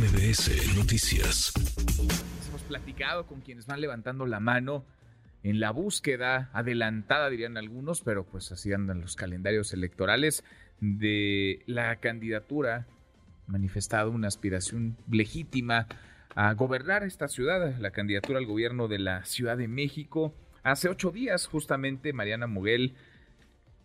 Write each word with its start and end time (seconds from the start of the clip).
MBS 0.00 0.78
Noticias. 0.78 1.52
Hemos 2.48 2.62
platicado 2.62 3.26
con 3.26 3.42
quienes 3.42 3.66
van 3.66 3.82
levantando 3.82 4.24
la 4.24 4.40
mano 4.40 4.86
en 5.42 5.60
la 5.60 5.72
búsqueda 5.72 6.48
adelantada, 6.54 7.28
dirían 7.28 7.58
algunos, 7.58 8.00
pero 8.00 8.24
pues 8.24 8.50
así 8.50 8.72
andan 8.72 9.02
los 9.02 9.14
calendarios 9.14 9.74
electorales 9.74 10.42
de 10.80 11.62
la 11.66 11.96
candidatura 11.96 12.86
manifestado 13.46 14.10
una 14.10 14.28
aspiración 14.28 14.96
legítima 15.10 15.86
a 16.34 16.54
gobernar 16.54 17.02
esta 17.02 17.28
ciudad, 17.28 17.76
la 17.78 17.90
candidatura 17.90 18.38
al 18.38 18.46
gobierno 18.46 18.88
de 18.88 19.00
la 19.00 19.26
Ciudad 19.26 19.58
de 19.58 19.68
México. 19.68 20.34
Hace 20.62 20.88
ocho 20.88 21.10
días, 21.10 21.46
justamente, 21.46 22.14
Mariana 22.14 22.46
Moguel 22.46 22.94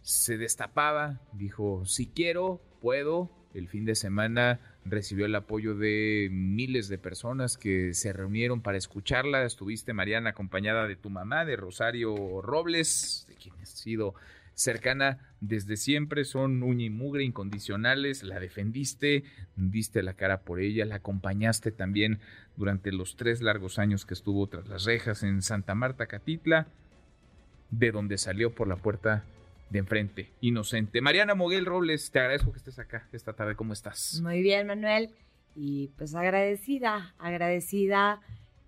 se 0.01 0.37
destapaba, 0.37 1.19
dijo, 1.33 1.85
si 1.85 2.07
quiero, 2.07 2.61
puedo. 2.79 3.29
El 3.53 3.69
fin 3.69 3.85
de 3.85 3.95
semana 3.95 4.59
recibió 4.85 5.25
el 5.25 5.35
apoyo 5.35 5.75
de 5.75 6.29
miles 6.31 6.87
de 6.87 6.97
personas 6.97 7.57
que 7.57 7.93
se 7.93 8.13
reunieron 8.13 8.61
para 8.61 8.77
escucharla. 8.77 9.43
Estuviste, 9.43 9.93
Mariana, 9.93 10.29
acompañada 10.29 10.87
de 10.87 10.95
tu 10.95 11.09
mamá, 11.09 11.43
de 11.43 11.55
Rosario 11.55 12.41
Robles, 12.41 13.25
de 13.27 13.35
quien 13.35 13.55
has 13.61 13.69
sido 13.69 14.13
cercana 14.53 15.19
desde 15.41 15.75
siempre, 15.75 16.23
son 16.23 16.63
uña 16.63 16.85
y 16.85 16.89
mugre 16.89 17.23
incondicionales, 17.23 18.23
la 18.23 18.39
defendiste, 18.39 19.25
diste 19.57 20.01
la 20.01 20.13
cara 20.13 20.41
por 20.41 20.61
ella, 20.61 20.85
la 20.85 20.95
acompañaste 20.95 21.71
también 21.71 22.19
durante 22.55 22.93
los 22.93 23.17
tres 23.17 23.41
largos 23.41 23.77
años 23.79 24.05
que 24.05 24.13
estuvo 24.13 24.47
tras 24.47 24.67
las 24.67 24.85
rejas 24.85 25.23
en 25.23 25.41
Santa 25.41 25.75
Marta, 25.75 26.07
Catitla, 26.07 26.67
de 27.69 27.91
donde 27.91 28.17
salió 28.17 28.55
por 28.55 28.67
la 28.67 28.77
puerta 28.77 29.25
de 29.69 29.79
enfrente, 29.79 30.31
inocente. 30.41 31.01
Mariana 31.01 31.35
Moguel 31.35 31.65
Robles, 31.65 32.11
te 32.11 32.19
agradezco 32.19 32.51
que 32.51 32.57
estés 32.57 32.79
acá 32.79 33.07
esta 33.11 33.33
tarde, 33.33 33.55
¿cómo 33.55 33.73
estás? 33.73 34.19
Muy 34.21 34.41
bien, 34.41 34.67
Manuel, 34.67 35.09
y 35.55 35.87
pues 35.97 36.15
agradecida, 36.15 37.15
agradecida 37.17 38.21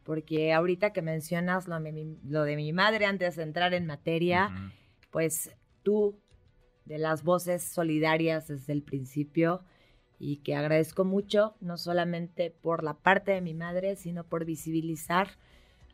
porque 0.04 0.54
ahorita 0.54 0.94
que 0.94 1.02
mencionas 1.02 1.68
lo, 1.68 2.44
de 2.44 2.56
mi 2.56 2.72
madre 2.72 3.06
antes 3.06 3.36
de 3.36 3.44
entrar 3.44 3.74
en 3.74 3.86
materia, 3.86 4.72
pues 5.12 5.52
tú 5.84 6.18
de 6.86 6.98
las 6.98 7.24
voces 7.24 7.62
solidarias 7.62 8.48
desde 8.48 8.72
el 8.72 8.84
principio 8.84 9.66
y 10.18 10.38
que 10.38 10.56
agradezco 10.56 11.04
mucho, 11.04 11.58
no 11.60 11.78
solamente 11.78 12.52
por 12.52 12.84
la 12.84 12.94
parte 12.94 13.34
de 13.34 13.42
mi 13.42 13.54
madre, 13.54 13.98
sino 13.98 14.24
por 14.24 14.46
visibilizar 14.46 15.38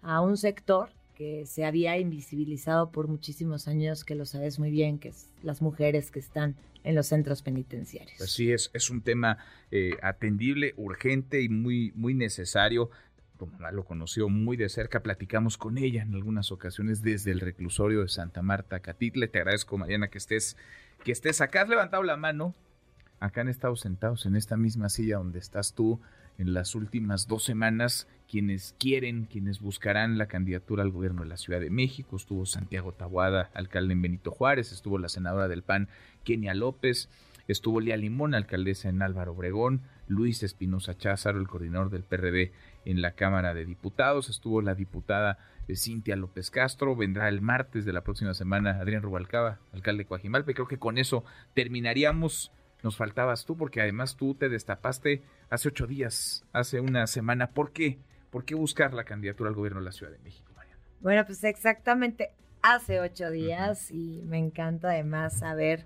a 0.03 0.21
un 0.21 0.37
sector 0.37 0.91
que 1.15 1.45
se 1.45 1.65
había 1.65 1.97
invisibilizado 1.97 2.91
por 2.91 3.07
muchísimos 3.07 3.67
años, 3.67 4.03
que 4.03 4.15
lo 4.15 4.25
sabes 4.25 4.59
muy 4.59 4.71
bien, 4.71 4.99
que 4.99 5.09
es 5.09 5.29
las 5.41 5.61
mujeres 5.61 6.11
que 6.11 6.19
están 6.19 6.55
en 6.83 6.95
los 6.95 7.07
centros 7.07 7.41
penitenciarios. 7.41 8.17
Pues 8.17 8.31
sí, 8.31 8.51
es, 8.51 8.69
es 8.73 8.89
un 8.89 9.01
tema 9.01 9.37
eh, 9.71 9.91
atendible, 10.01 10.73
urgente 10.77 11.41
y 11.41 11.49
muy, 11.49 11.91
muy 11.95 12.13
necesario 12.13 12.89
como 13.37 13.71
lo 13.71 13.83
conoció 13.83 14.29
muy 14.29 14.57
de 14.57 14.69
cerca, 14.69 15.01
platicamos 15.01 15.57
con 15.57 15.77
ella 15.77 16.03
en 16.03 16.13
algunas 16.13 16.51
ocasiones 16.51 17.01
desde 17.01 17.31
el 17.31 17.39
reclusorio 17.39 18.01
de 18.01 18.07
Santa 18.07 18.41
Marta, 18.41 18.79
Catitle. 18.79 19.27
Te 19.27 19.39
agradezco, 19.39 19.77
Mariana, 19.77 20.07
que 20.07 20.17
estés, 20.17 20.55
que 21.03 21.11
estés 21.11 21.41
acá. 21.41 21.63
Has 21.63 21.69
levantado 21.69 22.03
la 22.03 22.15
mano. 22.15 22.53
Acá 23.19 23.41
han 23.41 23.49
estado 23.49 23.75
sentados 23.75 24.25
en 24.25 24.35
esta 24.35 24.55
misma 24.55 24.89
silla 24.89 25.17
donde 25.17 25.39
estás 25.39 25.73
tú 25.73 25.99
en 26.37 26.53
las 26.53 26.75
últimas 26.75 27.27
dos 27.27 27.43
semanas 27.43 28.07
quienes 28.29 28.75
quieren, 28.79 29.25
quienes 29.25 29.59
buscarán 29.59 30.17
la 30.17 30.27
candidatura 30.27 30.83
al 30.83 30.91
gobierno 30.91 31.21
de 31.23 31.29
la 31.29 31.37
Ciudad 31.37 31.59
de 31.59 31.69
México. 31.69 32.15
Estuvo 32.15 32.45
Santiago 32.45 32.91
Tabuada, 32.93 33.51
alcalde 33.53 33.93
en 33.93 34.01
Benito 34.01 34.31
Juárez, 34.31 34.71
estuvo 34.71 34.97
la 34.97 35.09
senadora 35.09 35.47
del 35.47 35.63
PAN, 35.63 35.87
Kenia 36.23 36.53
López, 36.53 37.09
estuvo 37.47 37.79
Lía 37.79 37.97
Limón, 37.97 38.33
alcaldesa 38.33 38.89
en 38.89 39.01
Álvaro 39.01 39.33
Obregón, 39.33 39.81
Luis 40.07 40.43
Espinosa 40.43 40.97
Cházaro, 40.97 41.39
el 41.39 41.47
coordinador 41.47 41.89
del 41.89 42.03
PRD 42.03 42.51
en 42.85 43.01
la 43.01 43.11
Cámara 43.11 43.53
de 43.53 43.65
Diputados. 43.65 44.29
Estuvo 44.29 44.61
la 44.61 44.75
diputada 44.75 45.37
eh, 45.67 45.75
Cintia 45.75 46.15
López 46.15 46.51
Castro. 46.51 46.95
Vendrá 46.95 47.29
el 47.29 47.41
martes 47.41 47.85
de 47.85 47.93
la 47.93 48.03
próxima 48.03 48.33
semana 48.33 48.79
Adrián 48.79 49.01
Rubalcaba, 49.01 49.59
alcalde 49.71 50.03
de 50.03 50.07
Coajimalpe. 50.07 50.53
Creo 50.53 50.67
que 50.67 50.79
con 50.79 50.97
eso 50.97 51.23
terminaríamos. 51.53 52.51
Nos 52.83 52.97
faltabas 52.97 53.45
tú, 53.45 53.57
porque 53.57 53.81
además 53.81 54.15
tú 54.15 54.35
te 54.35 54.49
destapaste 54.49 55.23
hace 55.49 55.69
ocho 55.69 55.87
días, 55.87 56.45
hace 56.51 56.79
una 56.79 57.07
semana. 57.07 57.51
¿Por 57.51 57.71
qué? 57.71 57.97
¿Por 58.29 58.45
qué 58.45 58.55
buscar 58.55 58.93
la 58.93 59.05
candidatura 59.05 59.49
al 59.49 59.55
gobierno 59.55 59.79
de 59.79 59.85
la 59.85 59.91
Ciudad 59.91 60.11
de 60.11 60.19
México, 60.19 60.51
Mariana? 60.55 60.79
Bueno, 60.99 61.25
pues 61.25 61.43
exactamente 61.43 62.31
hace 62.61 62.99
ocho 62.99 63.29
días 63.31 63.89
y 63.91 64.21
me 64.25 64.37
encanta 64.37 64.89
además 64.89 65.39
saber 65.39 65.85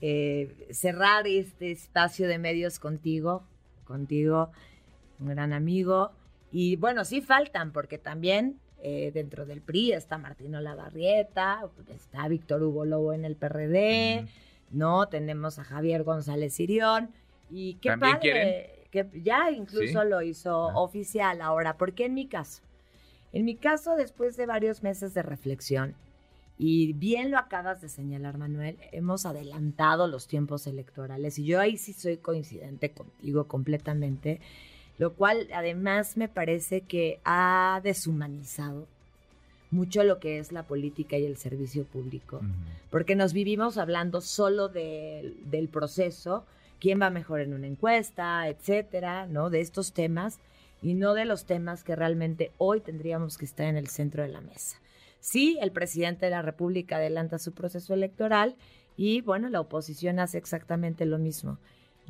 eh, 0.00 0.68
cerrar 0.70 1.26
este 1.26 1.70
espacio 1.70 2.28
de 2.28 2.38
medios 2.38 2.78
contigo, 2.78 3.46
contigo, 3.84 4.50
un 5.18 5.28
gran 5.28 5.52
amigo 5.52 6.12
y 6.50 6.76
bueno, 6.76 7.04
sí 7.04 7.20
faltan, 7.20 7.72
porque 7.72 7.98
también 7.98 8.60
eh, 8.82 9.10
dentro 9.12 9.44
del 9.44 9.60
PRI 9.60 9.92
está 9.92 10.18
Martino 10.18 10.60
Lavarrieta, 10.60 11.68
está 11.88 12.28
Víctor 12.28 12.62
Hugo 12.62 12.84
Lobo 12.84 13.12
en 13.12 13.24
el 13.24 13.34
PRD, 13.34 14.26
¿no? 14.70 15.08
Tenemos 15.08 15.58
a 15.58 15.64
Javier 15.64 16.02
González 16.02 16.54
Sirión. 16.54 17.10
Y 17.50 17.74
qué 17.74 17.96
padre, 17.96 18.86
que 18.90 19.08
ya 19.22 19.50
incluso 19.50 20.04
lo 20.04 20.22
hizo 20.22 20.70
ah. 20.70 20.80
oficial 20.80 21.40
ahora, 21.40 21.76
porque 21.76 22.06
en 22.06 22.14
mi 22.14 22.26
caso, 22.26 22.62
en 23.32 23.44
mi 23.44 23.56
caso, 23.56 23.96
después 23.96 24.36
de 24.36 24.46
varios 24.46 24.82
meses 24.82 25.14
de 25.14 25.22
reflexión, 25.22 25.94
y 26.56 26.92
bien 26.92 27.30
lo 27.30 27.38
acabas 27.38 27.80
de 27.80 27.88
señalar, 27.88 28.38
Manuel, 28.38 28.78
hemos 28.92 29.26
adelantado 29.26 30.06
los 30.06 30.28
tiempos 30.28 30.66
electorales 30.66 31.38
y 31.38 31.44
yo 31.44 31.60
ahí 31.60 31.76
sí 31.76 31.92
soy 31.92 32.18
coincidente 32.18 32.92
contigo 32.92 33.48
completamente 33.48 34.40
lo 34.98 35.14
cual 35.14 35.48
además 35.52 36.16
me 36.16 36.28
parece 36.28 36.82
que 36.82 37.20
ha 37.24 37.80
deshumanizado 37.82 38.86
mucho 39.74 40.04
lo 40.04 40.20
que 40.20 40.38
es 40.38 40.52
la 40.52 40.62
política 40.62 41.18
y 41.18 41.26
el 41.26 41.36
servicio 41.36 41.84
público, 41.84 42.40
porque 42.90 43.16
nos 43.16 43.32
vivimos 43.32 43.76
hablando 43.76 44.20
solo 44.20 44.68
del 44.68 45.68
proceso, 45.70 46.46
quién 46.80 47.00
va 47.00 47.10
mejor 47.10 47.40
en 47.40 47.52
una 47.52 47.66
encuesta, 47.66 48.48
etcétera, 48.48 49.26
¿no? 49.26 49.50
De 49.50 49.60
estos 49.60 49.92
temas 49.92 50.38
y 50.80 50.94
no 50.94 51.14
de 51.14 51.24
los 51.24 51.44
temas 51.44 51.82
que 51.82 51.96
realmente 51.96 52.52
hoy 52.58 52.80
tendríamos 52.80 53.36
que 53.36 53.46
estar 53.46 53.66
en 53.66 53.76
el 53.76 53.88
centro 53.88 54.22
de 54.22 54.28
la 54.28 54.40
mesa. 54.40 54.78
Sí, 55.20 55.58
el 55.60 55.72
presidente 55.72 56.26
de 56.26 56.30
la 56.30 56.42
República 56.42 56.96
adelanta 56.96 57.38
su 57.38 57.52
proceso 57.52 57.94
electoral 57.94 58.56
y 58.96 59.22
bueno, 59.22 59.48
la 59.48 59.60
oposición 59.60 60.18
hace 60.18 60.38
exactamente 60.38 61.06
lo 61.06 61.18
mismo. 61.18 61.58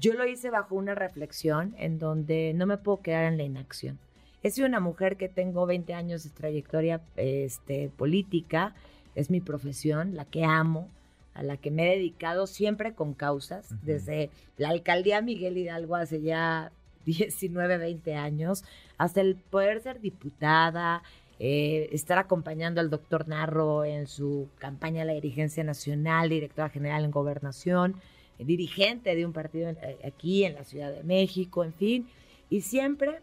Yo 0.00 0.14
lo 0.14 0.26
hice 0.26 0.50
bajo 0.50 0.74
una 0.74 0.96
reflexión 0.96 1.74
en 1.78 2.00
donde 2.00 2.52
no 2.54 2.66
me 2.66 2.76
puedo 2.76 3.00
quedar 3.00 3.24
en 3.24 3.36
la 3.36 3.44
inacción. 3.44 3.98
He 4.44 4.50
sido 4.50 4.68
una 4.68 4.78
mujer 4.78 5.16
que 5.16 5.30
tengo 5.30 5.64
20 5.64 5.94
años 5.94 6.22
de 6.22 6.28
trayectoria 6.28 7.00
este, 7.16 7.88
política, 7.88 8.74
es 9.14 9.30
mi 9.30 9.40
profesión, 9.40 10.14
la 10.14 10.26
que 10.26 10.44
amo, 10.44 10.90
a 11.32 11.42
la 11.42 11.56
que 11.56 11.70
me 11.70 11.86
he 11.86 11.96
dedicado 11.96 12.46
siempre 12.46 12.92
con 12.92 13.14
causas, 13.14 13.74
desde 13.82 14.28
la 14.58 14.68
alcaldía 14.68 15.22
Miguel 15.22 15.56
Hidalgo 15.56 15.96
hace 15.96 16.20
ya 16.20 16.72
19, 17.06 17.78
20 17.78 18.16
años, 18.16 18.64
hasta 18.98 19.22
el 19.22 19.36
poder 19.36 19.80
ser 19.80 20.02
diputada, 20.02 21.02
eh, 21.38 21.88
estar 21.92 22.18
acompañando 22.18 22.82
al 22.82 22.90
doctor 22.90 23.26
Narro 23.26 23.86
en 23.86 24.06
su 24.06 24.48
campaña 24.58 25.02
a 25.02 25.04
la 25.06 25.14
dirigencia 25.14 25.64
nacional, 25.64 26.28
directora 26.28 26.68
general 26.68 27.06
en 27.06 27.10
gobernación 27.10 27.96
dirigente 28.38 29.14
de 29.14 29.24
un 29.24 29.32
partido 29.32 29.70
eh, 29.70 29.98
aquí 30.04 30.44
en 30.44 30.54
la 30.54 30.64
Ciudad 30.64 30.92
de 30.92 31.02
México, 31.02 31.64
en 31.64 31.72
fin, 31.72 32.06
y 32.50 32.60
siempre 32.60 33.20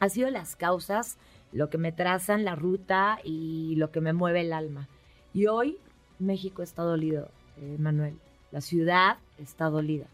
ha 0.00 0.08
sido 0.08 0.30
las 0.30 0.56
causas 0.56 1.18
lo 1.52 1.70
que 1.70 1.78
me 1.78 1.92
trazan 1.92 2.44
la 2.44 2.54
ruta 2.54 3.18
y 3.24 3.74
lo 3.76 3.90
que 3.90 4.00
me 4.00 4.12
mueve 4.12 4.42
el 4.42 4.52
alma. 4.52 4.88
Y 5.32 5.46
hoy 5.46 5.78
México 6.18 6.62
está 6.62 6.82
dolido, 6.82 7.28
eh, 7.60 7.76
Manuel. 7.78 8.18
La 8.50 8.60
ciudad 8.60 9.18
está 9.38 9.66
dolida. 9.66 10.06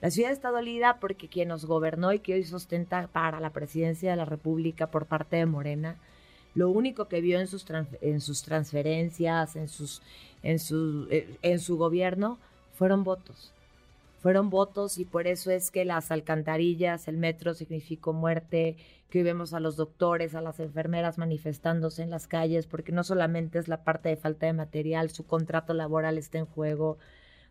La 0.00 0.10
ciudad 0.10 0.32
está 0.32 0.50
dolida 0.50 0.98
porque 1.00 1.28
quien 1.28 1.48
nos 1.48 1.64
gobernó 1.64 2.12
y 2.12 2.18
que 2.18 2.34
hoy 2.34 2.44
sustenta 2.44 3.06
para 3.08 3.40
la 3.40 3.50
presidencia 3.50 4.10
de 4.10 4.16
la 4.16 4.24
República 4.24 4.88
por 4.88 5.06
parte 5.06 5.36
de 5.36 5.46
Morena, 5.46 5.96
lo 6.54 6.68
único 6.68 7.08
que 7.08 7.20
vio 7.20 7.40
en 7.40 7.46
sus, 7.46 7.64
en 8.00 8.20
sus 8.20 8.42
transferencias, 8.42 9.56
en, 9.56 9.68
sus, 9.68 10.02
en, 10.42 10.58
su, 10.58 11.08
eh, 11.10 11.36
en 11.42 11.58
su 11.58 11.76
gobierno, 11.76 12.38
fueron 12.74 13.02
votos 13.02 13.53
fueron 14.24 14.48
votos 14.48 14.96
y 14.96 15.04
por 15.04 15.26
eso 15.26 15.50
es 15.50 15.70
que 15.70 15.84
las 15.84 16.10
alcantarillas, 16.10 17.08
el 17.08 17.18
metro 17.18 17.52
significó 17.52 18.14
muerte, 18.14 18.78
que 19.10 19.18
hoy 19.18 19.22
vemos 19.22 19.52
a 19.52 19.60
los 19.60 19.76
doctores, 19.76 20.34
a 20.34 20.40
las 20.40 20.60
enfermeras 20.60 21.18
manifestándose 21.18 22.02
en 22.02 22.08
las 22.08 22.26
calles, 22.26 22.66
porque 22.66 22.90
no 22.90 23.04
solamente 23.04 23.58
es 23.58 23.68
la 23.68 23.84
parte 23.84 24.08
de 24.08 24.16
falta 24.16 24.46
de 24.46 24.54
material, 24.54 25.10
su 25.10 25.26
contrato 25.26 25.74
laboral 25.74 26.16
está 26.16 26.38
en 26.38 26.46
juego. 26.46 26.96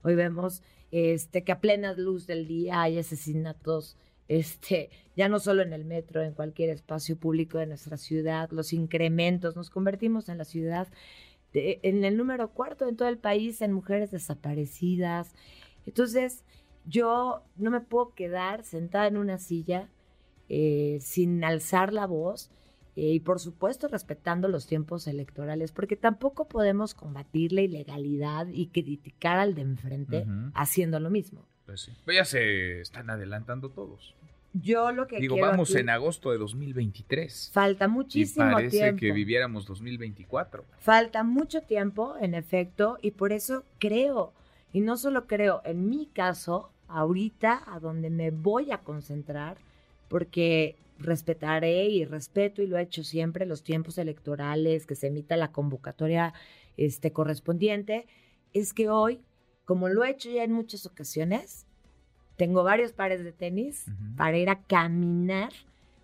Hoy 0.01 0.15
vemos 0.15 0.63
este, 0.89 1.43
que 1.43 1.51
a 1.51 1.61
plena 1.61 1.93
luz 1.93 2.25
del 2.25 2.47
día 2.47 2.81
hay 2.81 2.97
asesinatos, 2.97 3.95
este, 4.27 4.89
ya 5.15 5.29
no 5.29 5.37
solo 5.37 5.61
en 5.61 5.73
el 5.73 5.85
metro, 5.85 6.23
en 6.23 6.33
cualquier 6.33 6.71
espacio 6.71 7.17
público 7.17 7.59
de 7.59 7.67
nuestra 7.67 7.97
ciudad, 7.97 8.49
los 8.49 8.73
incrementos, 8.73 9.55
nos 9.55 9.69
convertimos 9.69 10.27
en 10.27 10.39
la 10.39 10.45
ciudad 10.45 10.87
en 11.53 12.03
el 12.03 12.17
número 12.17 12.49
cuarto 12.49 12.89
en 12.89 12.97
todo 12.97 13.09
el 13.09 13.19
país 13.19 13.61
en 13.61 13.73
mujeres 13.73 14.09
desaparecidas. 14.09 15.35
Entonces, 15.85 16.43
yo 16.85 17.43
no 17.57 17.71
me 17.71 17.81
puedo 17.81 18.13
quedar 18.13 18.63
sentada 18.63 19.07
en 19.07 19.17
una 19.17 19.37
silla 19.37 19.89
eh, 20.49 20.97
sin 21.01 21.43
alzar 21.43 21.93
la 21.93 22.05
voz 22.05 22.51
eh, 22.95 23.09
y 23.13 23.19
por 23.21 23.39
supuesto 23.39 23.87
respetando 23.87 24.47
los 24.47 24.67
tiempos 24.67 25.07
electorales, 25.07 25.71
porque 25.71 25.95
tampoco 25.95 26.47
podemos 26.47 26.93
combatir 26.93 27.51
la 27.53 27.61
ilegalidad 27.61 28.47
y 28.47 28.67
criticar 28.67 29.39
al 29.39 29.55
de 29.55 29.61
enfrente 29.61 30.25
haciendo 30.53 30.99
lo 30.99 31.09
mismo. 31.09 31.45
Pues 31.65 31.81
sí. 31.81 31.93
Pero 32.05 32.17
ya 32.17 32.25
se 32.25 32.81
están 32.81 33.09
adelantando 33.09 33.69
todos. 33.69 34.13
Yo 34.53 34.91
lo 34.91 35.07
que 35.07 35.19
Digo, 35.19 35.35
quiero 35.35 35.49
vamos 35.49 35.71
aquí- 35.71 35.79
en 35.79 35.89
agosto 35.89 36.29
de 36.31 36.37
2023. 36.37 37.49
falta 37.51 37.85
Y 37.85 37.87
muchísimo 37.87 38.51
parece 38.51 38.77
tiempo. 38.77 38.99
que 38.99 39.11
viviéramos 39.11 39.65
2024. 39.65 40.63
Falta 40.77 41.23
mucho 41.23 41.61
tiempo, 41.61 42.15
en 42.21 42.35
efecto, 42.35 42.99
y 43.01 43.11
por 43.11 43.31
eso 43.31 43.63
creo, 43.79 44.33
y 44.71 44.81
no 44.81 44.97
solo 44.97 45.25
creo, 45.25 45.61
en 45.65 45.89
mi 45.89 46.05
caso, 46.05 46.69
ahorita 46.87 47.63
a 47.67 47.79
donde 47.79 48.09
me 48.09 48.31
voy 48.31 48.71
a 48.71 48.79
concentrar, 48.79 49.57
porque 50.09 50.75
respetaré 50.99 51.85
y 51.85 52.05
respeto, 52.05 52.61
y 52.61 52.67
lo 52.67 52.77
he 52.77 52.81
hecho 52.83 53.03
siempre, 53.03 53.45
los 53.45 53.63
tiempos 53.63 53.97
electorales, 53.97 54.85
que 54.85 54.95
se 54.95 55.07
emita 55.07 55.37
la 55.37 55.51
convocatoria 55.51 56.33
este, 56.77 57.11
correspondiente, 57.11 58.05
es 58.53 58.73
que 58.73 58.89
hoy, 58.89 59.21
como 59.65 59.89
lo 59.89 60.03
he 60.03 60.11
hecho 60.11 60.29
ya 60.29 60.43
en 60.43 60.51
muchas 60.53 60.85
ocasiones, 60.85 61.65
tengo 62.35 62.63
varios 62.63 62.93
pares 62.93 63.23
de 63.23 63.31
tenis 63.31 63.85
para 64.15 64.37
ir 64.37 64.49
a 64.49 64.61
caminar 64.63 65.51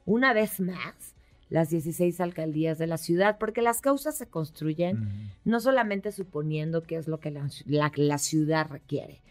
una 0.06 0.34
vez 0.34 0.60
más 0.60 1.16
las 1.50 1.70
16 1.72 2.22
alcaldías 2.22 2.78
de 2.78 2.86
la 2.88 2.98
ciudad, 2.98 3.38
porque 3.40 3.62
las 3.64 3.82
causas 3.82 4.16
se 4.18 4.28
construyen 4.28 4.98
no 5.46 5.60
solamente 5.60 6.12
suponiendo 6.12 6.84
qué 6.84 6.98
es 6.98 7.08
lo 7.08 7.20
que 7.20 7.32
la, 7.32 7.50
la- 7.66 7.92
la 7.96 8.18
ciudad 8.20 8.68
requiere, 8.70 9.22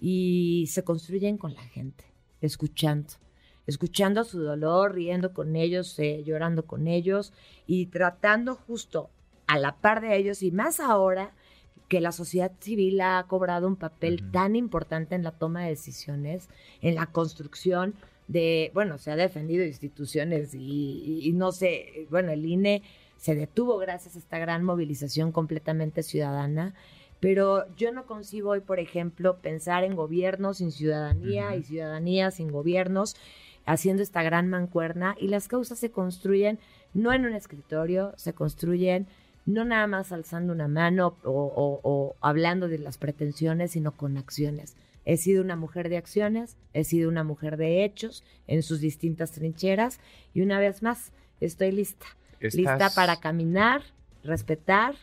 y 0.00 0.66
se 0.70 0.84
construyen 0.84 1.38
con 1.38 1.54
la 1.54 1.62
gente, 1.62 2.04
escuchando, 2.40 3.08
escuchando 3.66 4.24
su 4.24 4.40
dolor, 4.40 4.94
riendo 4.94 5.32
con 5.32 5.56
ellos, 5.56 5.98
eh, 5.98 6.22
llorando 6.24 6.66
con 6.66 6.86
ellos 6.86 7.32
y 7.66 7.86
tratando 7.86 8.54
justo 8.54 9.10
a 9.46 9.58
la 9.58 9.76
par 9.76 10.00
de 10.00 10.16
ellos 10.16 10.42
y 10.42 10.50
más 10.50 10.80
ahora 10.80 11.32
que 11.88 12.00
la 12.00 12.10
sociedad 12.12 12.52
civil 12.60 13.00
ha 13.00 13.24
cobrado 13.28 13.68
un 13.68 13.76
papel 13.76 14.30
tan 14.32 14.56
importante 14.56 15.14
en 15.14 15.22
la 15.22 15.30
toma 15.30 15.62
de 15.62 15.70
decisiones, 15.70 16.48
en 16.82 16.96
la 16.96 17.06
construcción 17.06 17.94
de, 18.26 18.72
bueno, 18.74 18.98
se 18.98 19.12
ha 19.12 19.16
defendido 19.16 19.64
instituciones 19.64 20.52
y, 20.52 20.58
y- 20.58 21.28
y 21.28 21.32
no 21.32 21.52
sé, 21.52 22.06
bueno, 22.10 22.32
el 22.32 22.44
INE 22.44 22.82
se 23.16 23.36
detuvo 23.36 23.78
gracias 23.78 24.16
a 24.16 24.18
esta 24.18 24.38
gran 24.38 24.64
movilización 24.64 25.30
completamente 25.30 26.02
ciudadana, 26.02 26.74
pero 27.20 27.64
yo 27.76 27.92
no 27.92 28.06
concibo 28.06 28.50
hoy, 28.50 28.60
por 28.60 28.78
ejemplo, 28.78 29.38
pensar 29.38 29.84
en 29.84 29.96
gobiernos 29.96 30.58
sin 30.58 30.70
ciudadanía 30.72 31.56
y 31.56 31.62
ciudadanía 31.62 32.30
sin 32.30 32.50
gobiernos, 32.52 33.16
haciendo 33.64 34.02
esta 34.02 34.22
gran 34.22 34.48
mancuerna 34.48 35.16
y 35.18 35.28
las 35.28 35.48
causas 35.48 35.78
se 35.78 35.90
construyen 35.90 36.58
no 36.94 37.12
en 37.12 37.26
un 37.26 37.34
escritorio, 37.34 38.12
se 38.16 38.32
construyen 38.32 39.06
no 39.44 39.64
nada 39.64 39.86
más 39.86 40.12
alzando 40.12 40.52
una 40.52 40.68
mano 40.68 41.16
o, 41.24 41.30
o- 41.30 41.80
o 41.82 42.16
hablando 42.20 42.68
de 42.68 42.78
las 42.78 42.98
pretensiones, 42.98 43.72
sino 43.72 43.92
con 43.92 44.16
acciones. 44.18 44.76
He 45.04 45.16
sido 45.16 45.40
una 45.42 45.54
mujer 45.54 45.88
de 45.88 45.96
acciones, 45.98 46.56
he 46.72 46.82
sido 46.82 47.08
una 47.08 47.22
mujer 47.22 47.56
de 47.56 47.84
hechos 47.84 48.24
en 48.48 48.62
sus 48.64 48.80
distintas 48.80 49.30
trincheras 49.32 50.00
y 50.34 50.40
una 50.42 50.58
vez 50.58 50.82
más 50.82 51.12
estoy 51.40 51.70
lista, 51.70 52.06
lista 52.58 52.90
para 52.94 53.20
caminar, 53.20 53.82
respetar 54.24 54.96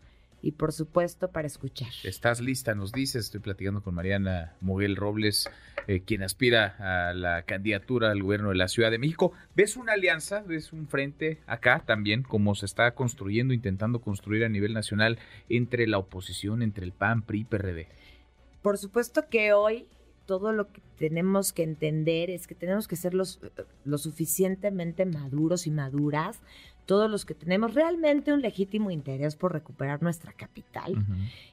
y 0.43 0.51
por 0.51 0.73
supuesto 0.73 1.31
para 1.31 1.47
escuchar. 1.47 1.87
Estás 2.03 2.41
lista, 2.41 2.75
nos 2.75 2.91
dices. 2.91 3.25
Estoy 3.25 3.39
platicando 3.39 3.81
con 3.81 3.95
Mariana 3.95 4.55
Moguel 4.59 4.97
Robles, 4.97 5.49
eh, 5.87 6.01
quien 6.01 6.21
aspira 6.21 6.75
a 6.79 7.13
la 7.13 7.43
candidatura 7.43 8.11
al 8.11 8.21
gobierno 8.21 8.49
de 8.49 8.55
la 8.55 8.67
Ciudad 8.67 8.91
de 8.91 8.99
México. 8.99 9.31
¿Ves 9.55 9.77
una 9.77 9.93
alianza, 9.93 10.43
ves 10.45 10.73
un 10.73 10.87
frente 10.89 11.39
acá 11.47 11.81
también, 11.85 12.23
como 12.23 12.55
se 12.55 12.65
está 12.65 12.93
construyendo, 12.93 13.53
intentando 13.53 14.01
construir 14.01 14.43
a 14.43 14.49
nivel 14.49 14.73
nacional 14.73 15.17
entre 15.47 15.87
la 15.87 15.97
oposición, 15.97 16.61
entre 16.61 16.83
el 16.83 16.91
PAN, 16.91 17.21
PRI, 17.21 17.45
PRD? 17.45 17.87
Por 18.61 18.77
supuesto 18.77 19.29
que 19.29 19.53
hoy 19.53 19.87
todo 20.25 20.51
lo 20.51 20.71
que 20.71 20.81
tenemos 20.97 21.53
que 21.53 21.63
entender 21.63 22.29
es 22.29 22.47
que 22.47 22.55
tenemos 22.55 22.87
que 22.87 22.95
ser 22.95 23.13
los, 23.13 23.39
lo 23.83 23.97
suficientemente 23.97 25.05
maduros 25.05 25.67
y 25.67 25.71
maduras, 25.71 26.41
todos 26.85 27.09
los 27.09 27.25
que 27.25 27.33
tenemos 27.33 27.73
realmente 27.73 28.33
un 28.33 28.41
legítimo 28.41 28.91
interés 28.91 29.35
por 29.35 29.53
recuperar 29.53 30.01
nuestra 30.01 30.33
capital, 30.33 31.05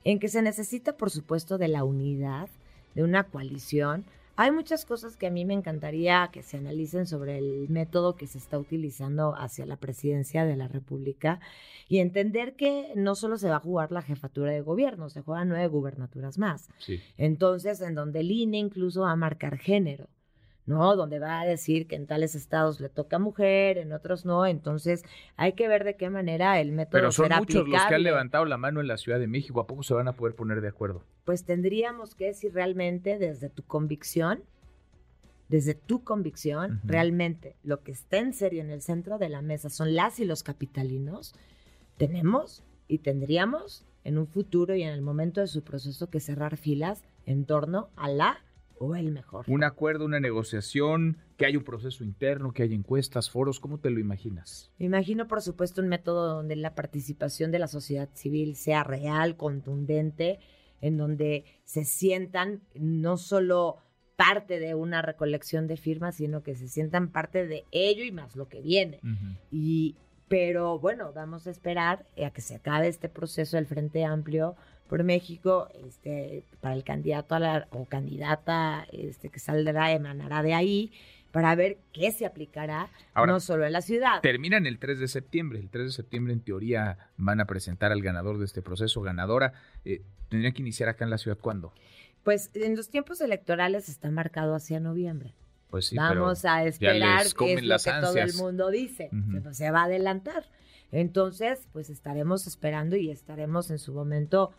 en 0.04 0.18
que 0.18 0.28
se 0.28 0.42
necesita, 0.42 0.96
por 0.96 1.10
supuesto, 1.10 1.58
de 1.58 1.68
la 1.68 1.84
unidad, 1.84 2.48
de 2.94 3.04
una 3.04 3.24
coalición. 3.24 4.04
Hay 4.36 4.50
muchas 4.52 4.86
cosas 4.86 5.16
que 5.16 5.26
a 5.26 5.30
mí 5.30 5.44
me 5.44 5.54
encantaría 5.54 6.30
que 6.32 6.42
se 6.42 6.56
analicen 6.56 7.06
sobre 7.06 7.38
el 7.38 7.68
método 7.68 8.16
que 8.16 8.26
se 8.26 8.38
está 8.38 8.58
utilizando 8.58 9.34
hacia 9.36 9.66
la 9.66 9.76
presidencia 9.76 10.46
de 10.46 10.56
la 10.56 10.66
República 10.66 11.40
y 11.88 11.98
entender 11.98 12.54
que 12.54 12.92
no 12.96 13.14
solo 13.14 13.36
se 13.36 13.50
va 13.50 13.56
a 13.56 13.60
jugar 13.60 13.92
la 13.92 14.00
jefatura 14.00 14.52
de 14.52 14.62
gobierno, 14.62 15.10
se 15.10 15.20
juegan 15.20 15.48
nueve 15.48 15.66
gubernaturas 15.66 16.38
más. 16.38 16.70
Sí. 16.78 17.00
Entonces, 17.18 17.82
en 17.82 17.94
donde 17.94 18.20
el 18.20 18.30
INE 18.30 18.58
incluso 18.58 19.02
va 19.02 19.12
a 19.12 19.16
marcar 19.16 19.58
género, 19.58 20.08
¿no? 20.66 20.96
Donde 20.96 21.18
va 21.18 21.40
a 21.40 21.46
decir 21.46 21.86
que 21.86 21.96
en 21.96 22.06
tales 22.06 22.34
estados 22.34 22.80
le 22.80 22.88
toca 22.88 23.18
mujer, 23.18 23.78
en 23.78 23.92
otros 23.92 24.24
no. 24.24 24.46
Entonces, 24.46 25.04
hay 25.36 25.54
que 25.54 25.68
ver 25.68 25.84
de 25.84 25.96
qué 25.96 26.10
manera 26.10 26.60
el 26.60 26.72
método 26.72 26.92
Pero 26.92 27.12
son 27.12 27.24
será 27.26 27.38
muchos 27.38 27.68
los 27.68 27.86
que 27.86 27.94
han 27.94 28.02
levantado 28.02 28.44
la 28.44 28.56
mano 28.56 28.80
en 28.80 28.88
la 28.88 28.96
Ciudad 28.96 29.18
de 29.18 29.26
México. 29.26 29.60
¿A 29.60 29.66
poco 29.66 29.82
se 29.82 29.94
van 29.94 30.08
a 30.08 30.14
poder 30.14 30.34
poner 30.34 30.60
de 30.60 30.68
acuerdo? 30.68 31.02
Pues 31.24 31.44
tendríamos 31.44 32.14
que 32.14 32.34
si 32.34 32.48
realmente 32.48 33.18
desde 33.18 33.48
tu 33.48 33.62
convicción, 33.62 34.42
desde 35.48 35.74
tu 35.74 36.04
convicción, 36.04 36.80
realmente 36.84 37.56
lo 37.64 37.82
que 37.82 37.90
está 37.90 38.18
en 38.18 38.32
serio 38.32 38.62
en 38.62 38.70
el 38.70 38.82
centro 38.82 39.18
de 39.18 39.28
la 39.28 39.42
mesa 39.42 39.68
son 39.68 39.94
las 39.94 40.20
y 40.20 40.24
los 40.24 40.44
capitalinos, 40.44 41.34
tenemos 41.96 42.62
y 42.86 42.98
tendríamos 42.98 43.84
en 44.04 44.18
un 44.18 44.26
futuro 44.26 44.74
y 44.74 44.82
en 44.82 44.90
el 44.90 45.02
momento 45.02 45.40
de 45.40 45.46
su 45.46 45.62
proceso 45.62 46.08
que 46.08 46.20
cerrar 46.20 46.56
filas 46.56 47.02
en 47.26 47.44
torno 47.44 47.90
a 47.96 48.08
la 48.08 48.38
o 48.80 48.96
el 48.96 49.12
mejor. 49.12 49.44
Un 49.46 49.62
acuerdo, 49.62 50.06
una 50.06 50.20
negociación, 50.20 51.18
que 51.36 51.44
haya 51.44 51.58
un 51.58 51.64
proceso 51.64 52.02
interno, 52.02 52.52
que 52.52 52.62
haya 52.62 52.74
encuestas, 52.74 53.28
foros, 53.28 53.60
¿cómo 53.60 53.78
te 53.78 53.90
lo 53.90 54.00
imaginas? 54.00 54.72
Me 54.78 54.86
imagino, 54.86 55.28
por 55.28 55.42
supuesto, 55.42 55.82
un 55.82 55.88
método 55.88 56.34
donde 56.34 56.56
la 56.56 56.74
participación 56.74 57.50
de 57.50 57.58
la 57.58 57.68
sociedad 57.68 58.08
civil 58.14 58.56
sea 58.56 58.82
real, 58.82 59.36
contundente, 59.36 60.38
en 60.80 60.96
donde 60.96 61.44
se 61.64 61.84
sientan 61.84 62.62
no 62.74 63.18
solo 63.18 63.76
parte 64.16 64.58
de 64.58 64.74
una 64.74 65.02
recolección 65.02 65.66
de 65.66 65.76
firmas, 65.76 66.16
sino 66.16 66.42
que 66.42 66.54
se 66.54 66.66
sientan 66.66 67.12
parte 67.12 67.46
de 67.46 67.66
ello 67.72 68.02
y 68.02 68.12
más 68.12 68.34
lo 68.34 68.48
que 68.48 68.62
viene. 68.62 69.00
Y, 69.50 69.96
pero 70.28 70.78
bueno, 70.78 71.12
vamos 71.12 71.46
a 71.46 71.50
esperar 71.50 72.06
a 72.22 72.30
que 72.30 72.40
se 72.40 72.54
acabe 72.54 72.88
este 72.88 73.10
proceso 73.10 73.58
del 73.58 73.66
Frente 73.66 74.06
Amplio 74.06 74.56
por 74.90 75.04
México, 75.04 75.68
este, 75.86 76.42
para 76.60 76.74
el 76.74 76.82
candidato 76.82 77.36
a 77.36 77.38
la, 77.38 77.68
o 77.70 77.84
candidata 77.84 78.84
este, 78.90 79.28
que 79.28 79.38
saldrá, 79.38 79.92
emanará 79.92 80.42
de 80.42 80.52
ahí, 80.52 80.92
para 81.30 81.54
ver 81.54 81.78
qué 81.92 82.10
se 82.10 82.26
aplicará, 82.26 82.88
Ahora, 83.14 83.34
no 83.34 83.38
solo 83.38 83.64
en 83.64 83.72
la 83.72 83.82
ciudad. 83.82 84.20
Terminan 84.20 84.66
el 84.66 84.80
3 84.80 84.98
de 84.98 85.06
septiembre. 85.06 85.60
El 85.60 85.70
3 85.70 85.86
de 85.86 85.92
septiembre, 85.92 86.32
en 86.32 86.40
teoría, 86.40 86.98
van 87.16 87.40
a 87.40 87.44
presentar 87.44 87.92
al 87.92 88.02
ganador 88.02 88.38
de 88.38 88.46
este 88.46 88.62
proceso, 88.62 89.00
ganadora. 89.00 89.52
Eh, 89.84 90.02
¿Tendría 90.28 90.50
que 90.50 90.62
iniciar 90.62 90.88
acá 90.88 91.04
en 91.04 91.10
la 91.10 91.18
ciudad 91.18 91.38
cuándo? 91.38 91.72
Pues 92.24 92.50
en 92.54 92.76
los 92.76 92.90
tiempos 92.90 93.20
electorales 93.20 93.88
está 93.88 94.10
marcado 94.10 94.56
hacia 94.56 94.80
noviembre. 94.80 95.34
Pues 95.70 95.86
sí, 95.86 95.96
Vamos 95.96 96.40
pero 96.42 96.52
a 96.52 96.64
esperar 96.64 97.32
comen 97.34 97.58
es 97.58 97.64
lo 97.64 97.78
que 97.78 98.00
todo 98.00 98.16
el 98.16 98.34
mundo 98.34 98.70
dice. 98.70 99.08
Pues 99.40 99.56
se 99.56 99.70
va 99.70 99.82
a 99.82 99.84
adelantar. 99.84 100.46
Entonces, 100.90 101.68
pues 101.72 101.90
estaremos 101.90 102.48
esperando 102.48 102.96
y 102.96 103.10
estaremos 103.10 103.70
en 103.70 103.78
su 103.78 103.94
momento 103.94 104.52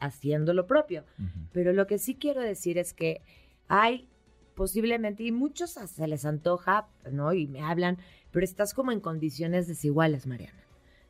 haciendo 0.00 0.52
lo 0.54 0.66
propio. 0.66 1.04
Pero 1.52 1.72
lo 1.72 1.86
que 1.86 1.98
sí 1.98 2.14
quiero 2.14 2.40
decir 2.40 2.78
es 2.78 2.92
que 2.92 3.20
hay 3.68 4.08
posiblemente, 4.54 5.22
y 5.22 5.32
muchos 5.32 5.70
se 5.72 6.06
les 6.06 6.24
antoja, 6.24 6.86
¿no? 7.10 7.32
Y 7.32 7.46
me 7.46 7.62
hablan, 7.62 7.96
pero 8.30 8.44
estás 8.44 8.74
como 8.74 8.92
en 8.92 9.00
condiciones 9.00 9.66
desiguales, 9.66 10.26
Mariana. 10.26 10.58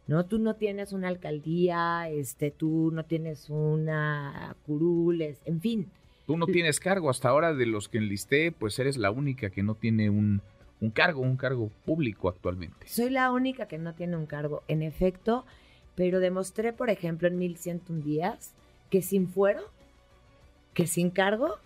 ¿No? 0.06 0.26
Tú 0.26 0.38
no 0.38 0.56
tienes 0.56 0.92
una 0.92 1.06
alcaldía, 1.08 2.08
este, 2.08 2.50
tú 2.50 2.90
no 2.92 3.04
tienes 3.04 3.48
una 3.48 4.56
curul, 4.66 5.22
es- 5.22 5.40
en 5.44 5.60
fin. 5.60 5.88
Tú 6.26 6.36
no 6.36 6.46
tienes 6.46 6.80
cargo. 6.80 7.10
Hasta 7.10 7.28
ahora, 7.28 7.54
de 7.54 7.66
los 7.66 7.88
que 7.88 7.98
enlisté, 7.98 8.50
pues 8.52 8.78
eres 8.80 8.96
la 8.96 9.10
única 9.12 9.50
que 9.50 9.62
no 9.62 9.74
tiene 9.76 10.10
un, 10.10 10.42
un 10.80 10.90
cargo, 10.90 11.20
un 11.22 11.36
cargo 11.36 11.70
público 11.84 12.28
actualmente. 12.28 12.88
Soy 12.88 13.10
la 13.10 13.30
única 13.30 13.66
que 13.68 13.78
no 13.78 13.94
tiene 13.94 14.16
un 14.16 14.26
cargo, 14.26 14.62
en 14.68 14.82
efecto, 14.82 15.44
pero 16.00 16.18
demostré, 16.18 16.72
por 16.72 16.88
ejemplo, 16.88 17.28
en 17.28 17.36
1101 17.36 18.02
días 18.02 18.54
que 18.88 19.02
sin 19.02 19.28
fuero, 19.28 19.60
que 20.72 20.86
sin 20.86 21.10
cargo, 21.10 21.58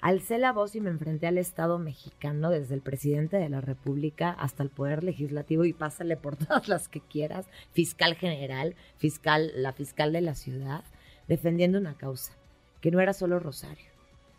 alcé 0.00 0.38
la 0.38 0.52
voz 0.52 0.76
y 0.76 0.80
me 0.80 0.90
enfrenté 0.90 1.26
al 1.26 1.38
Estado 1.38 1.80
mexicano, 1.80 2.50
desde 2.50 2.76
el 2.76 2.80
presidente 2.80 3.36
de 3.36 3.48
la 3.48 3.60
República 3.60 4.30
hasta 4.30 4.62
el 4.62 4.70
Poder 4.70 5.02
Legislativo, 5.02 5.64
y 5.64 5.72
pásale 5.72 6.16
por 6.16 6.36
todas 6.46 6.68
las 6.68 6.86
que 6.86 7.00
quieras, 7.00 7.46
fiscal 7.72 8.14
general, 8.14 8.76
fiscal, 8.98 9.50
la 9.56 9.72
fiscal 9.72 10.12
de 10.12 10.20
la 10.20 10.36
ciudad, 10.36 10.84
defendiendo 11.26 11.78
una 11.78 11.96
causa, 11.96 12.36
que 12.80 12.92
no 12.92 13.00
era 13.00 13.14
solo 13.14 13.40
Rosario, 13.40 13.90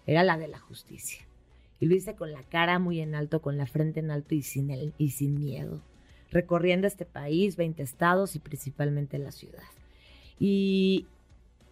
era 0.08 0.24
la 0.24 0.38
de 0.38 0.48
la 0.48 0.60
justicia. 0.60 1.26
Y 1.82 1.88
lo 1.88 1.96
hice 1.96 2.16
con 2.16 2.32
la 2.32 2.44
cara 2.44 2.80
muy 2.80 3.02
en 3.02 3.14
alto, 3.14 3.42
con 3.42 3.58
la 3.58 3.68
frente 3.68 4.00
en 4.00 4.10
alto 4.10 4.36
y 4.36 4.42
sin, 4.42 4.72
el, 4.72 4.94
y 4.98 5.10
sin 5.10 5.38
miedo. 5.38 5.82
Recorriendo 6.32 6.88
este 6.88 7.06
país, 7.06 7.56
20 7.56 7.84
estados 7.84 8.36
y 8.36 8.40
principalmente 8.40 9.18
la 9.18 9.32
ciudad. 9.32 9.64
Y 10.40 11.08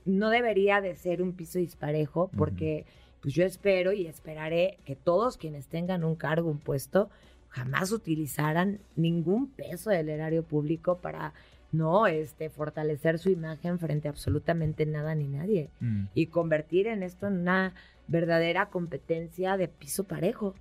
no 0.05 0.29
debería 0.29 0.81
de 0.81 0.95
ser 0.95 1.21
un 1.21 1.33
piso 1.33 1.59
disparejo 1.59 2.29
porque 2.37 2.85
pues 3.21 3.33
yo 3.33 3.45
espero 3.45 3.93
y 3.93 4.05
esperaré 4.07 4.77
que 4.85 4.95
todos 4.95 5.37
quienes 5.37 5.67
tengan 5.67 6.03
un 6.03 6.15
cargo, 6.15 6.49
un 6.49 6.59
puesto, 6.59 7.09
jamás 7.49 7.91
utilizaran 7.91 8.79
ningún 8.95 9.47
peso 9.49 9.89
del 9.89 10.09
erario 10.09 10.43
público 10.43 10.97
para 10.97 11.33
no 11.71 12.05
este 12.07 12.49
fortalecer 12.49 13.19
su 13.19 13.29
imagen 13.29 13.79
frente 13.79 14.07
a 14.07 14.11
absolutamente 14.11 14.85
nada 14.85 15.15
ni 15.15 15.27
nadie 15.27 15.69
Mm. 15.79 16.05
y 16.13 16.27
convertir 16.27 16.87
en 16.87 17.01
esto 17.01 17.27
en 17.27 17.33
una 17.39 17.73
verdadera 18.07 18.67
competencia 18.67 19.55
de 19.57 19.67
piso 19.69 20.03
parejo. 20.03 20.53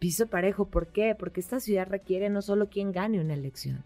Piso 0.00 0.28
parejo, 0.28 0.64
¿por 0.64 0.88
qué? 0.88 1.14
Porque 1.14 1.40
esta 1.40 1.60
ciudad 1.60 1.86
requiere 1.86 2.30
no 2.30 2.40
solo 2.40 2.70
quien 2.70 2.90
gane 2.90 3.20
una 3.20 3.34
elección. 3.34 3.84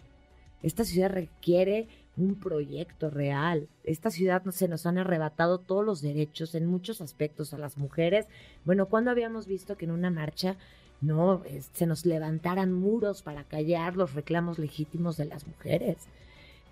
Esta 0.63 0.85
ciudad 0.85 1.11
requiere 1.11 1.89
un 2.17 2.37
proyecto 2.37 3.11
real. 3.11 3.69
Esta 3.83 4.11
ciudad 4.11 4.43
se 4.51 4.69
nos 4.69 4.87
han 4.87 4.97
arrebatado 4.97 5.59
todos 5.59 5.85
los 5.85 6.01
derechos 6.03 6.55
en 6.55 6.67
muchos 6.67 7.01
aspectos 7.01 7.53
a 7.53 7.59
las 7.59 7.77
mujeres. 7.77 8.27
Bueno, 8.65 8.87
¿cuándo 8.87 9.11
habíamos 9.11 9.49
visto 9.49 9.77
que 9.77 9.87
en 9.87 9.91
una 9.91 10.11
marcha 10.11 10.57
no 11.01 11.43
se 11.73 11.87
nos 11.87 12.07
levantaran 12.07 12.73
muros 12.73 13.23
para 13.23 13.43
callar 13.43 13.97
los 13.97 14.15
reclamos 14.15 14.61
legítimos 14.61 15.17
de 15.17 15.25
las 15.25 15.49
mujeres? 15.49 15.97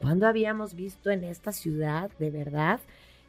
¿Cuándo 0.00 0.28
habíamos 0.28 0.74
visto 0.74 1.10
en 1.10 1.24
esta 1.24 1.50
ciudad 1.50 2.12
de 2.20 2.30
verdad 2.30 2.78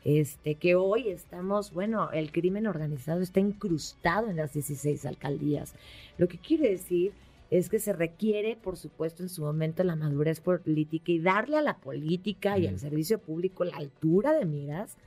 este, 0.05 0.55
que 0.55 0.75
hoy 0.75 1.09
estamos, 1.09 1.71
bueno, 1.71 2.11
el 2.11 2.31
crimen 2.31 2.67
organizado 2.67 3.21
está 3.21 3.39
incrustado 3.39 4.29
en 4.29 4.37
las 4.37 4.53
16 4.53 5.05
alcaldías. 5.05 5.73
Lo 6.17 6.27
que 6.27 6.37
quiere 6.37 6.69
decir 6.69 7.13
es 7.49 7.69
que 7.69 7.79
se 7.79 7.93
requiere, 7.93 8.55
por 8.55 8.77
supuesto, 8.77 9.23
en 9.23 9.29
su 9.29 9.43
momento 9.43 9.83
la 9.83 9.95
madurez 9.95 10.41
política 10.41 11.11
y 11.11 11.19
darle 11.19 11.57
a 11.57 11.61
la 11.61 11.77
política 11.77 12.57
y 12.57 12.67
al 12.67 12.79
servicio 12.79 13.19
público 13.19 13.63
la 13.63 13.77
altura 13.77 14.33
de 14.33 14.45
miras 14.45 14.97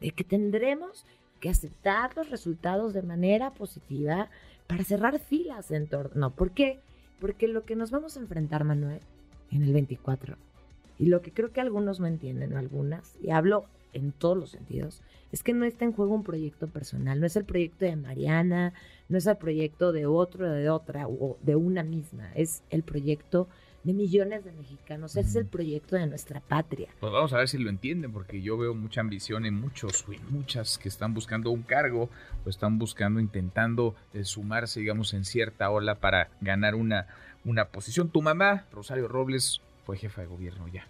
de 0.00 0.10
que 0.10 0.24
tendremos 0.24 1.06
que 1.40 1.48
aceptar 1.48 2.16
los 2.16 2.28
resultados 2.28 2.92
de 2.92 3.02
manera 3.02 3.54
positiva 3.54 4.28
para 4.66 4.84
cerrar 4.84 5.18
filas 5.18 5.70
en 5.70 5.86
torno. 5.86 6.34
¿Por 6.34 6.50
qué? 6.50 6.80
Porque 7.20 7.46
lo 7.46 7.64
que 7.64 7.76
nos 7.76 7.90
vamos 7.90 8.16
a 8.16 8.20
enfrentar, 8.20 8.64
Manuel, 8.64 9.00
en 9.50 9.62
el 9.62 9.72
24, 9.72 10.36
y 10.98 11.06
lo 11.06 11.22
que 11.22 11.32
creo 11.32 11.52
que 11.52 11.60
algunos 11.60 12.00
no 12.00 12.06
entienden, 12.06 12.56
algunas, 12.56 13.16
y 13.22 13.30
hablo 13.30 13.66
en 13.92 14.12
todos 14.12 14.36
los 14.36 14.50
sentidos, 14.50 15.02
es 15.32 15.42
que 15.42 15.52
no 15.52 15.64
está 15.64 15.84
en 15.84 15.92
juego 15.92 16.14
un 16.14 16.24
proyecto 16.24 16.68
personal, 16.68 17.20
no 17.20 17.26
es 17.26 17.36
el 17.36 17.44
proyecto 17.44 17.84
de 17.84 17.96
Mariana, 17.96 18.74
no 19.08 19.18
es 19.18 19.26
el 19.26 19.36
proyecto 19.36 19.92
de 19.92 20.06
otro, 20.06 20.50
de 20.50 20.68
otra, 20.70 21.06
o 21.08 21.38
de 21.42 21.56
una 21.56 21.82
misma, 21.82 22.30
es 22.34 22.62
el 22.70 22.82
proyecto 22.82 23.48
de 23.84 23.92
millones 23.94 24.44
de 24.44 24.52
mexicanos, 24.52 25.16
es 25.16 25.34
el 25.34 25.46
proyecto 25.46 25.96
de 25.96 26.06
nuestra 26.06 26.40
patria. 26.40 26.88
Pues 27.00 27.12
vamos 27.12 27.32
a 27.32 27.38
ver 27.38 27.48
si 27.48 27.58
lo 27.58 27.68
entienden, 27.68 28.12
porque 28.12 28.40
yo 28.40 28.56
veo 28.56 28.74
mucha 28.74 29.00
ambición 29.00 29.44
en 29.44 29.54
muchos 29.54 30.04
en 30.08 30.32
muchas 30.32 30.78
que 30.78 30.88
están 30.88 31.14
buscando 31.14 31.50
un 31.50 31.62
cargo 31.62 32.08
o 32.44 32.48
están 32.48 32.78
buscando, 32.78 33.18
intentando 33.18 33.94
eh, 34.12 34.24
sumarse, 34.24 34.80
digamos, 34.80 35.14
en 35.14 35.24
cierta 35.24 35.70
ola 35.70 35.96
para 35.96 36.28
ganar 36.40 36.74
una, 36.74 37.08
una 37.44 37.66
posición. 37.66 38.10
Tu 38.10 38.22
mamá, 38.22 38.66
Rosario 38.72 39.08
Robles, 39.08 39.60
fue 39.84 39.96
jefa 39.96 40.22
de 40.22 40.28
gobierno 40.28 40.68
ya. 40.68 40.86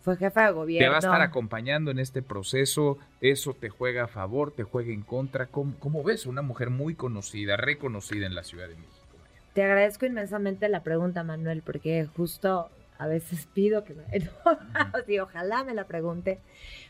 Fue 0.00 0.16
jefa 0.16 0.46
de 0.46 0.52
gobierno. 0.52 0.86
Te 0.86 0.88
va 0.88 0.96
a 0.96 0.98
estar 0.98 1.20
acompañando 1.20 1.90
en 1.90 1.98
este 1.98 2.22
proceso, 2.22 2.98
eso 3.20 3.54
te 3.54 3.68
juega 3.68 4.04
a 4.04 4.08
favor, 4.08 4.52
te 4.52 4.62
juega 4.62 4.92
en 4.92 5.02
contra. 5.02 5.46
¿Cómo, 5.46 5.74
cómo 5.78 6.02
ves? 6.02 6.26
Una 6.26 6.42
mujer 6.42 6.70
muy 6.70 6.94
conocida, 6.94 7.56
reconocida 7.56 8.26
en 8.26 8.34
la 8.34 8.42
Ciudad 8.42 8.68
de 8.68 8.76
México. 8.76 9.18
María. 9.18 9.40
Te 9.52 9.62
agradezco 9.62 10.06
inmensamente 10.06 10.68
la 10.68 10.82
pregunta, 10.82 11.22
Manuel, 11.22 11.62
porque 11.62 12.08
justo 12.16 12.70
a 13.00 13.06
veces 13.06 13.46
pido 13.54 13.82
que 13.84 13.94
me... 13.94 14.04
Sí, 15.06 15.18
ojalá 15.18 15.64
me 15.64 15.74
la 15.74 15.86
pregunte, 15.86 16.38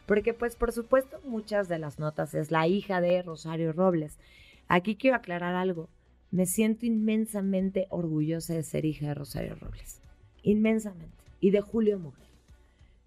porque 0.07 0.35
pues 0.35 0.57
por 0.57 0.73
supuesto 0.73 1.21
muchas 1.25 1.69
de 1.69 1.79
las 1.79 1.99
notas 1.99 2.35
es 2.35 2.51
la 2.51 2.67
hija 2.67 3.01
de 3.01 3.23
Rosario 3.23 3.73
Robles. 3.73 4.19
Aquí 4.67 4.97
quiero 4.97 5.17
aclarar 5.17 5.55
algo. 5.55 5.89
Me 6.33 6.47
siento 6.47 6.87
inmensamente 6.87 7.87
orgullosa 7.91 8.55
de 8.55 8.63
ser 8.63 8.85
hija 8.85 9.07
de 9.07 9.15
Rosario 9.15 9.55
Robles. 9.55 10.01
Inmensamente. 10.43 11.17
Y 11.41 11.51
de 11.51 11.61
Julio 11.61 11.99
Mujer. 11.99 12.30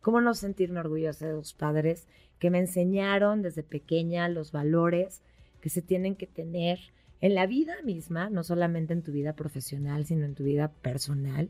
¿Cómo 0.03 0.19
no 0.19 0.33
sentirme 0.33 0.81
orgullosa 0.81 1.25
de 1.27 1.31
dos 1.31 1.53
padres 1.53 2.09
que 2.37 2.49
me 2.49 2.59
enseñaron 2.59 3.41
desde 3.41 3.63
pequeña 3.63 4.27
los 4.27 4.51
valores 4.51 5.21
que 5.61 5.69
se 5.69 5.81
tienen 5.81 6.17
que 6.17 6.27
tener 6.27 6.77
en 7.21 7.35
la 7.35 7.47
vida 7.47 7.73
misma, 7.85 8.29
no 8.29 8.43
solamente 8.43 8.91
en 8.91 9.01
tu 9.01 9.13
vida 9.13 9.31
profesional, 9.31 10.05
sino 10.05 10.25
en 10.25 10.35
tu 10.35 10.43
vida 10.43 10.67
personal? 10.81 11.49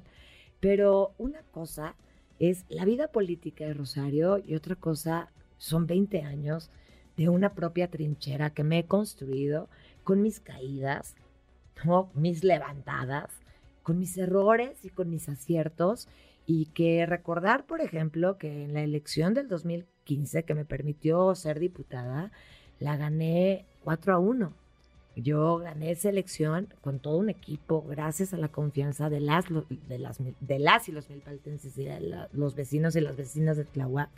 Pero 0.60 1.16
una 1.18 1.42
cosa 1.50 1.96
es 2.38 2.66
la 2.70 2.86
vida 2.86 3.08
política 3.08 3.66
de 3.66 3.74
Rosario 3.74 4.38
y 4.38 4.54
otra 4.54 4.76
cosa 4.76 5.32
son 5.58 5.88
20 5.88 6.22
años 6.22 6.70
de 7.18 7.30
una 7.30 7.56
propia 7.56 7.90
trinchera 7.90 8.52
que 8.52 8.64
me 8.64 8.78
he 8.78 8.86
construido 8.86 9.68
con 10.04 10.22
mis 10.22 10.40
caídas, 10.40 11.16
¿no? 11.84 12.12
mis 12.14 12.44
levantadas, 12.44 13.32
con 13.82 13.98
mis 13.98 14.16
errores 14.16 14.86
y 14.86 14.90
con 14.90 15.10
mis 15.10 15.28
aciertos 15.28 16.08
y 16.46 16.66
que 16.68 17.06
recordar, 17.06 17.66
por 17.66 17.82
ejemplo, 17.82 18.38
que 18.38 18.64
en 18.64 18.74
la 18.74 18.82
elección 18.84 19.34
del 19.34 19.48
2015 19.48 20.44
que 20.44 20.54
me 20.56 20.66
permitió 20.66 21.34
ser 21.36 21.60
diputada, 21.60 22.32
la 22.80 22.98
gané 22.98 23.66
4 23.84 24.14
a 24.14 24.20
1. 24.20 24.54
Yo 25.16 25.58
gané 25.60 25.92
esa 25.92 26.10
elección 26.10 26.68
con 26.82 27.00
todo 27.00 27.18
un 27.18 27.30
equipo, 27.30 27.84
gracias 27.84 28.34
a 28.34 28.38
la 28.38 28.48
confianza 28.48 29.10
de 29.12 29.20
las, 29.20 29.46
de 29.88 30.00
las, 30.00 30.18
de 30.42 30.60
las 30.60 30.90
y 30.90 30.92
los 30.92 31.10
milpaltenses 31.10 31.78
y 31.78 31.84
de 31.86 32.00
la- 32.00 32.30
los 32.34 32.56
vecinos 32.56 32.96
y 32.96 33.02
las 33.02 33.16
vecinas 33.16 33.56
de 33.56 33.64
Tlahuac, 33.64 34.10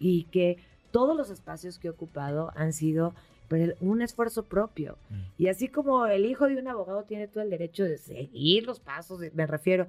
y 0.00 0.24
que 0.24 0.56
todos 0.90 1.14
los 1.16 1.28
espacios 1.30 1.78
que 1.78 1.88
he 1.88 1.90
ocupado 1.90 2.50
han 2.56 2.72
sido 2.72 3.14
por 3.46 3.58
el- 3.58 3.76
un 3.80 4.00
esfuerzo 4.00 4.44
propio. 4.44 4.96
Y 5.36 5.48
así 5.48 5.68
como 5.68 6.06
el 6.06 6.24
hijo 6.24 6.46
de 6.48 6.56
un 6.56 6.66
abogado 6.66 7.04
tiene 7.04 7.28
todo 7.28 7.44
el 7.44 7.50
derecho 7.50 7.84
de 7.84 7.98
seguir 7.98 8.66
los 8.66 8.80
pasos, 8.80 9.20
me 9.34 9.46
refiero, 9.46 9.86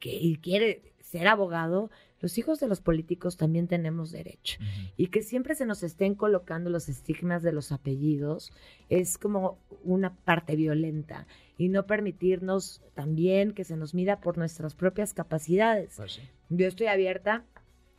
que 0.00 0.38
quiere 0.42 0.82
ser 1.04 1.28
abogado, 1.28 1.90
los 2.20 2.38
hijos 2.38 2.58
de 2.58 2.66
los 2.66 2.80
políticos 2.80 3.36
también 3.36 3.68
tenemos 3.68 4.10
derecho. 4.10 4.58
Y 4.96 5.08
que 5.08 5.22
siempre 5.22 5.54
se 5.54 5.66
nos 5.66 5.82
estén 5.82 6.14
colocando 6.14 6.70
los 6.70 6.88
estigmas 6.88 7.42
de 7.42 7.52
los 7.52 7.72
apellidos 7.72 8.52
es 8.88 9.18
como 9.18 9.58
una 9.84 10.16
parte 10.16 10.56
violenta 10.56 11.26
y 11.58 11.68
no 11.68 11.86
permitirnos 11.86 12.82
también 12.94 13.52
que 13.52 13.64
se 13.64 13.76
nos 13.76 13.94
mida 13.94 14.20
por 14.20 14.38
nuestras 14.38 14.74
propias 14.74 15.12
capacidades. 15.12 15.92
Pues 15.96 16.12
sí. 16.14 16.22
Yo 16.48 16.66
estoy 16.66 16.86
abierta 16.86 17.44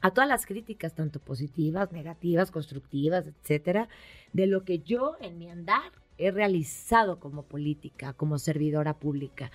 a 0.02 0.12
todas 0.12 0.28
las 0.28 0.48
críticas, 0.48 0.96
tanto 0.96 1.20
positivas, 1.20 1.92
negativas, 1.92 2.50
constructivas, 2.50 3.28
etcétera, 3.28 3.88
de 4.34 4.48
lo 4.48 4.64
que 4.64 4.80
yo 4.80 5.16
en 5.22 5.38
mi 5.38 5.50
andar 5.50 5.92
he 6.18 6.32
realizado 6.32 7.20
como 7.20 7.44
política, 7.44 8.14
como 8.14 8.40
servidora 8.40 8.98
pública. 8.98 9.52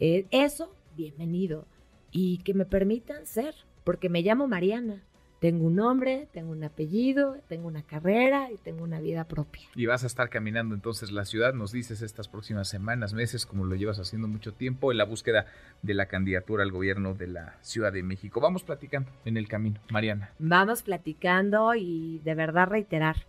Eh, 0.00 0.26
eso, 0.32 0.74
bienvenido. 0.96 1.66
Y 2.10 2.38
que 2.38 2.54
me 2.54 2.64
permitan 2.64 3.26
ser, 3.26 3.54
porque 3.84 4.08
me 4.08 4.22
llamo 4.22 4.48
Mariana. 4.48 5.02
Tengo 5.40 5.64
un 5.64 5.76
nombre, 5.76 6.28
tengo 6.32 6.52
un 6.52 6.62
apellido, 6.64 7.38
tengo 7.48 7.66
una 7.66 7.82
carrera 7.82 8.50
y 8.52 8.58
tengo 8.58 8.84
una 8.84 9.00
vida 9.00 9.24
propia. 9.24 9.62
Y 9.74 9.86
vas 9.86 10.04
a 10.04 10.06
estar 10.06 10.28
caminando 10.28 10.74
entonces 10.74 11.12
la 11.12 11.24
ciudad, 11.24 11.54
nos 11.54 11.72
dices 11.72 12.02
estas 12.02 12.28
próximas 12.28 12.68
semanas, 12.68 13.14
meses, 13.14 13.46
como 13.46 13.64
lo 13.64 13.74
llevas 13.74 13.98
haciendo 13.98 14.28
mucho 14.28 14.52
tiempo, 14.52 14.92
en 14.92 14.98
la 14.98 15.04
búsqueda 15.04 15.46
de 15.80 15.94
la 15.94 16.06
candidatura 16.06 16.62
al 16.62 16.70
gobierno 16.70 17.14
de 17.14 17.28
la 17.28 17.56
Ciudad 17.62 17.90
de 17.90 18.02
México. 18.02 18.38
Vamos 18.42 18.64
platicando 18.64 19.10
en 19.24 19.38
el 19.38 19.48
camino, 19.48 19.80
Mariana. 19.90 20.30
Vamos 20.38 20.82
platicando 20.82 21.74
y 21.74 22.20
de 22.22 22.34
verdad 22.34 22.68
reiterar, 22.68 23.24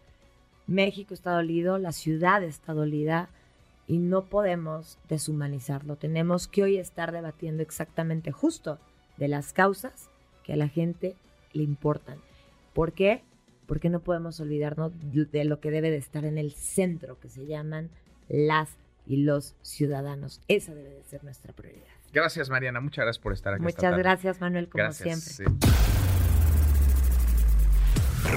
México 0.68 1.14
está 1.14 1.32
dolido, 1.32 1.78
la 1.78 1.94
ciudad 1.94 2.44
está 2.44 2.74
dolida 2.74 3.30
y 3.92 3.98
no 3.98 4.24
podemos 4.24 5.00
deshumanizarlo. 5.10 5.98
Tenemos 5.98 6.48
que 6.48 6.64
hoy 6.64 6.78
estar 6.78 7.12
debatiendo 7.12 7.62
exactamente 7.62 8.32
justo 8.32 8.80
de 9.18 9.28
las 9.28 9.52
causas 9.52 10.10
que 10.46 10.54
a 10.54 10.56
la 10.56 10.70
gente 10.70 11.18
le 11.52 11.64
importan. 11.64 12.18
¿Por 12.72 12.94
qué? 12.94 13.22
Porque 13.66 13.90
no 13.90 14.00
podemos 14.00 14.40
olvidarnos 14.40 14.94
de 15.12 15.44
lo 15.44 15.60
que 15.60 15.72
debe 15.72 15.92
de 15.92 15.98
estar 15.98 16.24
en 16.24 16.38
el 16.38 16.54
centro, 16.54 17.20
que 17.20 17.28
se 17.28 17.46
llaman 17.46 17.90
las 18.30 18.78
y 19.06 19.24
los 19.24 19.58
ciudadanos. 19.62 20.40
Esa 20.48 20.74
debe 20.74 20.92
de 20.92 21.04
ser 21.04 21.26
nuestra 21.26 21.52
prioridad. 21.52 21.84
Gracias, 22.14 22.50
Mariana. 22.50 22.80
Muchas 22.80 23.04
gracias 23.04 23.22
por 23.22 23.34
estar 23.34 23.56
aquí. 23.56 23.66
esta 23.68 23.78
Muchas 23.80 23.92
tarde. 23.92 24.04
gracias, 24.04 24.40
Manuel, 24.40 24.70
como 24.70 24.86
Gracias. 24.86 25.22
siempre. 25.22 25.60
Sí. 25.60 26.11